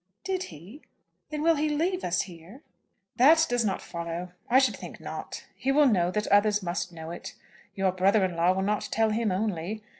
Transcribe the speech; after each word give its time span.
"Did 0.23 0.45
he? 0.45 0.81
Then 1.29 1.43
will 1.43 1.57
he 1.57 1.69
leave 1.69 2.03
us 2.03 2.23
here?" 2.23 2.63
"That 3.17 3.45
does 3.47 3.63
not 3.63 3.83
follow. 3.83 4.31
I 4.49 4.57
should 4.57 4.75
think 4.75 4.99
not. 4.99 5.45
He 5.55 5.71
will 5.71 5.85
know 5.85 6.09
that 6.09 6.25
others 6.29 6.63
must 6.63 6.91
know 6.91 7.11
it. 7.11 7.35
Your 7.75 7.91
brother 7.91 8.25
in 8.25 8.35
law 8.35 8.51
will 8.53 8.63
not 8.63 8.89
tell 8.91 9.11
him 9.11 9.31
only. 9.31 9.83